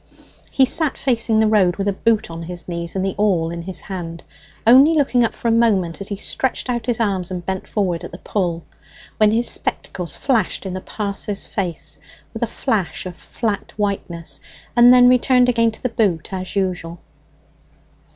He 0.49 0.65
sat 0.65 0.97
facing 0.97 1.37
the 1.39 1.45
road, 1.47 1.75
with 1.75 1.87
a 1.87 1.93
boot 1.93 2.31
on 2.31 2.41
his 2.41 2.67
knees 2.67 2.95
and 2.95 3.05
the 3.05 3.13
awl 3.19 3.51
in 3.51 3.61
his 3.61 3.81
hand, 3.81 4.23
only 4.65 4.95
looking 4.95 5.23
up 5.23 5.35
for 5.35 5.47
a 5.47 5.51
moment 5.51 6.01
as 6.01 6.07
he 6.07 6.15
stretched 6.15 6.71
out 6.71 6.87
his 6.87 6.99
arms 6.99 7.29
and 7.29 7.45
bent 7.45 7.67
forward 7.67 8.03
at 8.03 8.11
the 8.11 8.17
pull, 8.17 8.63
when 9.17 9.29
his 9.29 9.47
spectacles 9.47 10.15
flashed 10.15 10.65
in 10.65 10.73
the 10.73 10.81
passer's 10.81 11.45
face 11.45 11.99
with 12.33 12.41
a 12.41 12.47
shine 12.47 12.85
of 13.05 13.15
flat 13.15 13.73
whiteness, 13.77 14.39
and 14.75 14.91
then 14.91 15.07
returned 15.07 15.47
again 15.47 15.69
to 15.69 15.83
the 15.83 15.87
boot 15.89 16.33
as 16.33 16.55
usual. 16.55 16.97